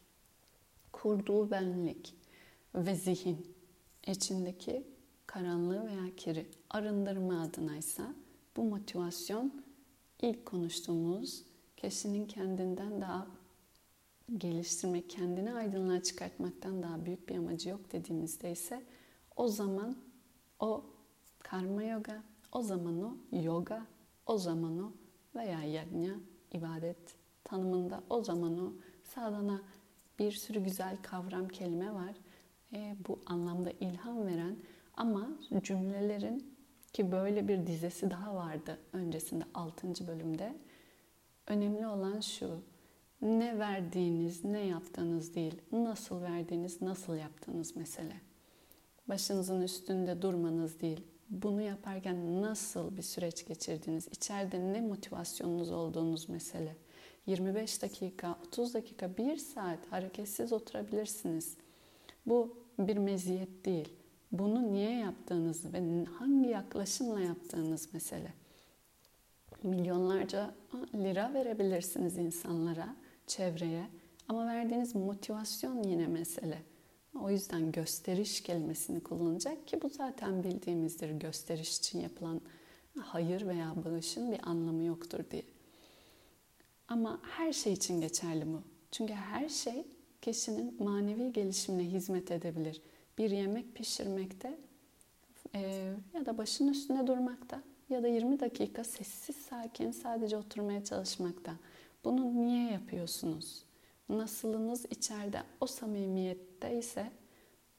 kurduğu 0.92 1.50
benlik 1.50 2.14
ve 2.74 2.94
zihin 2.94 3.54
içindeki 4.06 4.86
karanlığı 5.26 5.86
veya 5.86 6.16
kiri 6.16 6.46
arındırma 6.70 7.42
adınaysa 7.42 8.14
bu 8.56 8.64
motivasyon 8.64 9.64
ilk 10.22 10.46
konuştuğumuz 10.46 11.42
kişinin 11.76 12.26
kendinden 12.26 13.00
daha 13.00 13.26
geliştirmek, 14.38 15.10
kendini 15.10 15.54
aydınlığa 15.54 16.02
çıkartmaktan 16.02 16.82
daha 16.82 17.06
büyük 17.06 17.28
bir 17.28 17.36
amacı 17.36 17.68
yok 17.68 17.92
dediğimizde 17.92 18.52
ise 18.52 18.82
o 19.36 19.48
zaman 19.48 19.96
o 20.60 20.84
karma 21.50 21.82
yoga, 21.82 22.22
o 22.52 22.62
zaman 22.62 23.02
o 23.02 23.16
yoga, 23.32 23.86
o 24.26 24.38
zaman 24.38 24.78
o 24.78 24.92
veya 25.34 25.62
yajna, 25.62 26.14
ibadet 26.52 27.16
tanımında 27.44 28.02
o 28.10 28.24
zaman 28.24 28.58
o 28.58 28.72
sadana 29.04 29.62
bir 30.18 30.32
sürü 30.32 30.60
güzel 30.60 30.96
kavram 31.02 31.48
kelime 31.48 31.94
var. 31.94 32.14
E, 32.72 32.96
bu 33.08 33.18
anlamda 33.26 33.70
ilham 33.70 34.26
veren 34.26 34.56
ama 34.94 35.28
cümlelerin 35.62 36.54
ki 36.92 37.12
böyle 37.12 37.48
bir 37.48 37.66
dizesi 37.66 38.10
daha 38.10 38.34
vardı 38.34 38.78
öncesinde 38.92 39.44
6. 39.54 40.06
bölümde. 40.06 40.56
Önemli 41.46 41.86
olan 41.86 42.20
şu. 42.20 42.60
Ne 43.22 43.58
verdiğiniz, 43.58 44.44
ne 44.44 44.60
yaptığınız 44.60 45.34
değil. 45.34 45.62
Nasıl 45.72 46.22
verdiğiniz, 46.22 46.82
nasıl 46.82 47.14
yaptığınız 47.14 47.76
mesele. 47.76 48.20
Başınızın 49.08 49.62
üstünde 49.62 50.22
durmanız 50.22 50.80
değil. 50.80 51.09
Bunu 51.30 51.62
yaparken 51.62 52.42
nasıl 52.42 52.96
bir 52.96 53.02
süreç 53.02 53.46
geçirdiğiniz, 53.46 54.08
içeride 54.08 54.72
ne 54.72 54.80
motivasyonunuz 54.80 55.70
olduğunuz 55.70 56.28
mesele. 56.28 56.76
25 57.26 57.82
dakika, 57.82 58.38
30 58.46 58.74
dakika, 58.74 59.16
1 59.16 59.36
saat 59.36 59.78
hareketsiz 59.90 60.52
oturabilirsiniz. 60.52 61.56
Bu 62.26 62.56
bir 62.78 62.96
meziyet 62.96 63.64
değil. 63.64 63.88
Bunu 64.32 64.72
niye 64.72 64.98
yaptığınız 64.98 65.72
ve 65.72 66.04
hangi 66.04 66.48
yaklaşımla 66.48 67.20
yaptığınız 67.20 67.94
mesele. 67.94 68.32
Milyonlarca 69.62 70.54
lira 70.94 71.34
verebilirsiniz 71.34 72.18
insanlara, 72.18 72.96
çevreye 73.26 73.86
ama 74.28 74.46
verdiğiniz 74.46 74.94
motivasyon 74.94 75.82
yine 75.82 76.06
mesele. 76.06 76.58
O 77.14 77.30
yüzden 77.30 77.72
gösteriş 77.72 78.40
kelimesini 78.40 79.00
kullanacak 79.00 79.68
ki 79.68 79.82
bu 79.82 79.88
zaten 79.88 80.44
bildiğimizdir. 80.44 81.10
Gösteriş 81.10 81.78
için 81.78 82.00
yapılan 82.00 82.40
hayır 82.98 83.46
veya 83.46 83.74
bağışın 83.84 84.32
bir 84.32 84.48
anlamı 84.48 84.82
yoktur 84.82 85.20
diye. 85.30 85.42
Ama 86.88 87.20
her 87.22 87.52
şey 87.52 87.72
için 87.72 88.00
geçerli 88.00 88.46
bu. 88.46 88.62
Çünkü 88.90 89.12
her 89.12 89.48
şey 89.48 89.86
kişinin 90.22 90.82
manevi 90.84 91.32
gelişimine 91.32 91.90
hizmet 91.90 92.30
edebilir. 92.30 92.82
Bir 93.18 93.30
yemek 93.30 93.74
pişirmekte 93.74 94.58
e, 95.54 95.92
ya 96.14 96.26
da 96.26 96.38
başın 96.38 96.68
üstünde 96.68 97.06
durmakta 97.06 97.62
ya 97.90 98.02
da 98.02 98.08
20 98.08 98.40
dakika 98.40 98.84
sessiz 98.84 99.36
sakin 99.36 99.90
sadece 99.90 100.36
oturmaya 100.36 100.84
çalışmakta. 100.84 101.52
Bunu 102.04 102.46
niye 102.46 102.72
yapıyorsunuz? 102.72 103.64
Nasılınız 104.10 104.86
içeride 104.90 105.42
o 105.60 105.66
samimiyette 105.66 106.78
ise 106.78 107.10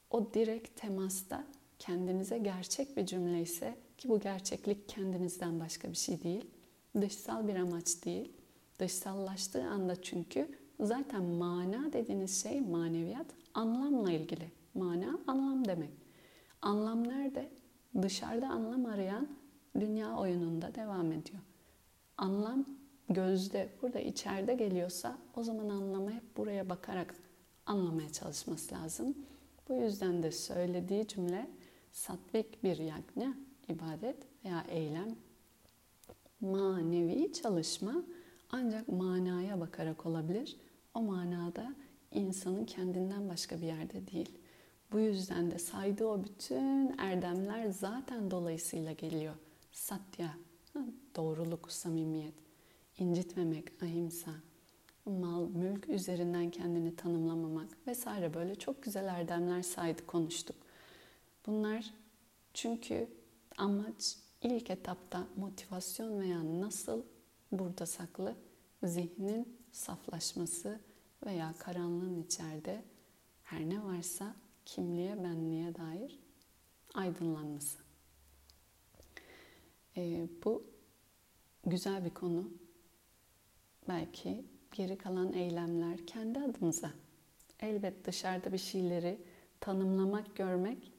o 0.09 0.33
direkt 0.33 0.81
temasta 0.81 1.43
kendinize 1.79 2.37
gerçek 2.37 2.97
bir 2.97 3.05
cümle 3.05 3.41
ise 3.41 3.77
ki 3.97 4.09
bu 4.09 4.19
gerçeklik 4.19 4.89
kendinizden 4.89 5.59
başka 5.59 5.89
bir 5.89 5.97
şey 5.97 6.23
değil. 6.23 6.45
Dışsal 7.01 7.47
bir 7.47 7.55
amaç 7.55 8.05
değil. 8.05 8.31
Dışsallaştığı 8.79 9.63
anda 9.63 10.01
çünkü 10.01 10.47
zaten 10.79 11.23
mana 11.23 11.93
dediğiniz 11.93 12.43
şey 12.43 12.61
maneviyat 12.61 13.27
anlamla 13.53 14.11
ilgili. 14.11 14.51
Mana 14.73 15.19
anlam 15.27 15.65
demek. 15.65 15.91
Anlam 16.61 17.07
nerede? 17.07 17.49
Dışarıda 18.01 18.47
anlam 18.47 18.85
arayan 18.85 19.27
dünya 19.79 20.17
oyununda 20.17 20.75
devam 20.75 21.11
ediyor. 21.11 21.41
Anlam 22.17 22.65
gözde, 23.13 23.69
burada 23.81 23.99
içeride 23.99 24.53
geliyorsa 24.53 25.17
o 25.35 25.43
zaman 25.43 25.69
anlamı 25.69 26.11
hep 26.11 26.37
buraya 26.37 26.69
bakarak 26.69 27.15
anlamaya 27.65 28.09
çalışması 28.09 28.75
lazım. 28.75 29.15
Bu 29.69 29.73
yüzden 29.73 30.23
de 30.23 30.31
söylediği 30.31 31.07
cümle 31.07 31.49
satvik 31.91 32.63
bir 32.63 32.77
yagna, 32.77 33.37
ibadet 33.69 34.17
veya 34.45 34.65
eylem, 34.69 35.15
manevi 36.41 37.33
çalışma 37.33 38.03
ancak 38.49 38.87
manaya 38.87 39.59
bakarak 39.59 40.05
olabilir. 40.05 40.57
O 40.93 41.01
manada 41.01 41.75
insanın 42.11 42.65
kendinden 42.65 43.29
başka 43.29 43.61
bir 43.61 43.67
yerde 43.67 44.07
değil. 44.07 44.37
Bu 44.91 44.99
yüzden 44.99 45.51
de 45.51 45.59
saydığı 45.59 46.05
o 46.05 46.23
bütün 46.23 46.97
erdemler 46.97 47.67
zaten 47.67 48.31
dolayısıyla 48.31 48.91
geliyor. 48.91 49.35
Satya, 49.71 50.35
doğruluk, 51.15 51.71
samimiyet, 51.71 52.33
incitmemek, 52.97 53.83
ahimsa, 53.83 54.31
mal, 55.05 55.47
mülk 55.47 55.89
üzerinden 55.89 56.51
kendini 56.51 56.95
tanımlamamak 56.95 57.87
vesaire 57.87 58.33
böyle 58.33 58.55
çok 58.55 58.83
güzel 58.83 59.05
erdemler 59.05 59.61
saydı, 59.61 60.05
konuştuk. 60.07 60.55
Bunlar 61.45 61.93
çünkü 62.53 63.07
amaç 63.57 64.17
ilk 64.41 64.69
etapta 64.69 65.27
motivasyon 65.35 66.19
veya 66.19 66.61
nasıl 66.61 67.03
burada 67.51 67.85
saklı 67.85 68.35
zihnin 68.83 69.57
saflaşması 69.71 70.79
veya 71.25 71.53
karanlığın 71.59 72.23
içeride 72.23 72.83
her 73.43 73.69
ne 73.69 73.83
varsa 73.83 74.35
kimliğe, 74.65 75.23
benliğe 75.23 75.75
dair 75.75 76.19
aydınlanması. 76.93 77.77
E, 79.97 80.27
bu 80.45 80.63
güzel 81.65 82.05
bir 82.05 82.09
konu. 82.09 82.49
Belki 83.91 84.45
geri 84.71 84.97
kalan 84.97 85.33
eylemler 85.33 86.07
kendi 86.07 86.39
adımıza. 86.39 86.91
Elbet 87.59 88.05
dışarıda 88.05 88.53
bir 88.53 88.57
şeyleri 88.57 89.17
tanımlamak, 89.59 90.35
görmek 90.35 90.91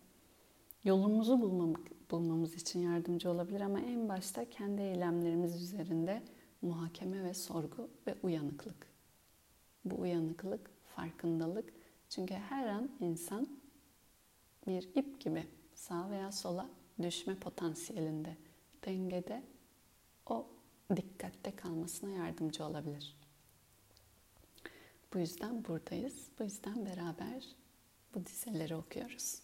yolumuzu 0.84 1.40
bulmamak, 1.40 2.10
bulmamız 2.10 2.54
için 2.54 2.80
yardımcı 2.80 3.30
olabilir 3.30 3.60
ama 3.60 3.80
en 3.80 4.08
başta 4.08 4.50
kendi 4.50 4.82
eylemlerimiz 4.82 5.62
üzerinde 5.62 6.22
muhakeme 6.62 7.24
ve 7.24 7.34
sorgu 7.34 7.90
ve 8.06 8.14
uyanıklık. 8.22 8.86
Bu 9.84 10.00
uyanıklık, 10.00 10.70
farkındalık. 10.96 11.72
Çünkü 12.08 12.34
her 12.34 12.66
an 12.66 12.90
insan 13.00 13.46
bir 14.66 14.82
ip 14.94 15.20
gibi 15.20 15.44
sağa 15.74 16.10
veya 16.10 16.32
sola 16.32 16.68
düşme 17.02 17.34
potansiyelinde, 17.34 18.36
dengede 18.84 19.42
o 20.26 20.46
dikkatte 20.96 21.56
kalmasına 21.56 22.10
yardımcı 22.10 22.64
olabilir. 22.64 23.16
Bu 25.14 25.18
yüzden 25.18 25.64
buradayız. 25.64 26.14
Bu 26.38 26.44
yüzden 26.44 26.86
beraber 26.86 27.44
bu 28.14 28.26
dizeleri 28.26 28.74
okuyoruz. 28.74 29.42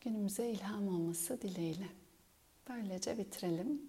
Günümüze 0.00 0.50
ilham 0.50 0.88
olması 0.88 1.42
dileğiyle. 1.42 1.88
Böylece 2.68 3.18
bitirelim. 3.18 3.82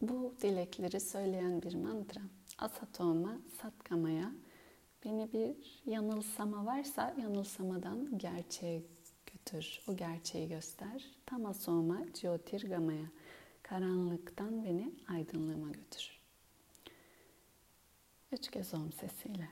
Bu 0.00 0.34
dilekleri 0.42 1.00
söyleyen 1.00 1.62
bir 1.62 1.74
mantra 1.74 2.20
Asatoma 2.58 3.38
Satkamaya 3.62 4.32
beni 5.04 5.32
bir 5.32 5.82
yanılsama 5.86 6.66
varsa 6.66 7.14
yanılsamadan 7.20 8.18
gerçeğe 8.18 8.82
götür. 9.26 9.80
O 9.88 9.96
gerçeği 9.96 10.48
göster. 10.48 11.04
Tamasoma 11.26 11.98
Jyotirgamaya 12.14 13.06
karanlıktan 13.64 14.64
beni 14.64 14.92
aydınlığıma 15.08 15.70
götür. 15.70 16.20
Üç 18.32 18.50
kez 18.50 18.74
om 18.74 18.92
sesiyle. 18.92 19.48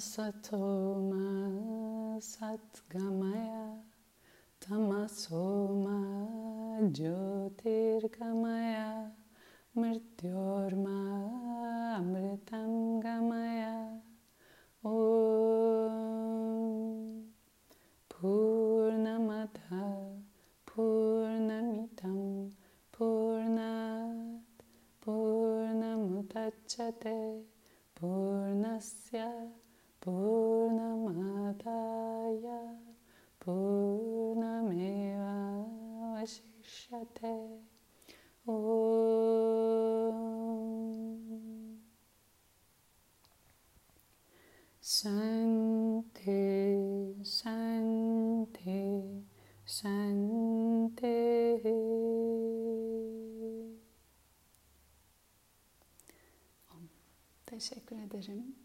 Asatoma 0.00 1.28
Satgamaya 2.32 3.68
Tamasoma 4.58 5.98
Jyotirgamaya 6.96 8.90
Mrityorma 9.76 10.98
Amritam 12.00 12.72
Gamaya 13.04 13.76
Om 14.82 15.92
Purnamata 18.08 19.84
Purnamitam 20.66 22.20
Purnat 22.90 24.16
Purnamutachate 25.04 27.20
Purnasya 27.94 29.28
Purnamadaya 30.00 31.60
Purnameva 33.40 35.34
Vashishyate 36.14 37.36
Om. 38.46 40.16
Shanti 44.82 46.40
Shanti 47.22 48.80
Shanti 49.66 51.20
Teşekkür 57.46 57.96
ederim. 57.96 58.59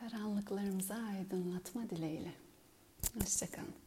Karanlıklarımızı 0.00 0.94
aydınlatma 0.94 1.90
dileğiyle. 1.90 2.32
Hoşçakalın. 3.14 3.79